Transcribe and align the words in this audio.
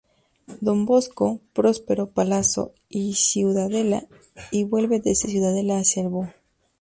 Don 0.61 0.87
Bosco, 0.87 1.41
Próspero 1.53 2.07
Palazzo 2.07 2.73
y 2.89 3.13
Ciudadela 3.13 4.07
y 4.49 4.63
vuelve 4.63 4.99
desde 4.99 5.27
Ciudadela 5.29 5.77
hacia 5.77 6.01
el 6.01 6.09
Bo. 6.09 6.27